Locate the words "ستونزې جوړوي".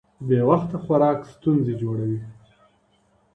1.33-2.19